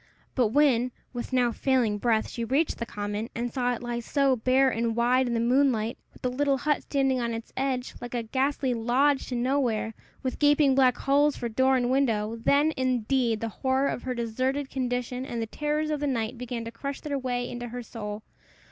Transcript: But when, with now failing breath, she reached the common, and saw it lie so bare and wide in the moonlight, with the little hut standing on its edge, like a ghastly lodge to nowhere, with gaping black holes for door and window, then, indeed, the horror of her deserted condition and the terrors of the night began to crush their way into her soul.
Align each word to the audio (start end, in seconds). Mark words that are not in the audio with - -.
But 0.33 0.47
when, 0.47 0.91
with 1.13 1.31
now 1.31 1.51
failing 1.51 1.99
breath, 1.99 2.27
she 2.27 2.43
reached 2.43 2.79
the 2.79 2.87
common, 2.87 3.29
and 3.35 3.53
saw 3.53 3.75
it 3.75 3.83
lie 3.83 3.99
so 3.99 4.35
bare 4.35 4.67
and 4.67 4.95
wide 4.95 5.27
in 5.27 5.35
the 5.35 5.39
moonlight, 5.39 5.95
with 6.11 6.23
the 6.23 6.31
little 6.31 6.57
hut 6.57 6.81
standing 6.81 7.19
on 7.21 7.35
its 7.35 7.53
edge, 7.55 7.93
like 8.01 8.15
a 8.15 8.23
ghastly 8.23 8.73
lodge 8.73 9.27
to 9.27 9.35
nowhere, 9.35 9.93
with 10.23 10.39
gaping 10.39 10.73
black 10.73 10.97
holes 10.97 11.37
for 11.37 11.49
door 11.49 11.75
and 11.77 11.91
window, 11.91 12.35
then, 12.35 12.73
indeed, 12.75 13.41
the 13.41 13.49
horror 13.61 13.89
of 13.89 14.01
her 14.01 14.15
deserted 14.15 14.71
condition 14.71 15.23
and 15.23 15.39
the 15.39 15.45
terrors 15.45 15.91
of 15.91 15.99
the 15.99 16.07
night 16.07 16.35
began 16.35 16.65
to 16.65 16.71
crush 16.71 16.99
their 17.01 17.19
way 17.19 17.47
into 17.47 17.67
her 17.67 17.83
soul. 17.83 18.23